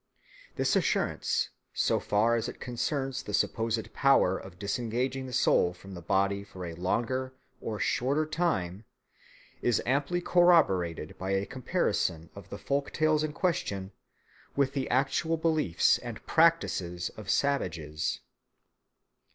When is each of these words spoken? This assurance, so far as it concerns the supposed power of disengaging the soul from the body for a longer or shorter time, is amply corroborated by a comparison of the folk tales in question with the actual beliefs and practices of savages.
This 0.55 0.75
assurance, 0.75 1.49
so 1.75 1.99
far 1.99 2.35
as 2.35 2.49
it 2.49 2.59
concerns 2.59 3.21
the 3.21 3.35
supposed 3.35 3.93
power 3.93 4.35
of 4.35 4.57
disengaging 4.57 5.27
the 5.27 5.31
soul 5.31 5.73
from 5.73 5.93
the 5.93 6.01
body 6.01 6.43
for 6.43 6.65
a 6.65 6.73
longer 6.73 7.35
or 7.61 7.79
shorter 7.79 8.25
time, 8.25 8.83
is 9.61 9.79
amply 9.85 10.19
corroborated 10.19 11.15
by 11.19 11.33
a 11.35 11.45
comparison 11.45 12.31
of 12.33 12.49
the 12.49 12.57
folk 12.57 12.91
tales 12.91 13.23
in 13.23 13.31
question 13.31 13.91
with 14.55 14.73
the 14.73 14.89
actual 14.89 15.37
beliefs 15.37 15.99
and 15.99 16.25
practices 16.25 17.09
of 17.09 17.29
savages. 17.29 18.21